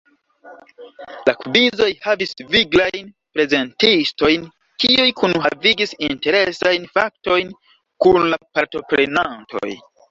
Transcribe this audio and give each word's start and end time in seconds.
La 1.29 1.33
kvizoj 1.41 1.89
havis 2.05 2.33
viglajn 2.55 3.11
prezentistojn 3.37 4.49
kiuj 4.85 5.07
kunhavigis 5.23 5.97
interesajn 6.11 6.93
faktojn 6.99 7.57
kun 8.07 8.31
la 8.35 8.45
partoprenantoj. 8.59 9.77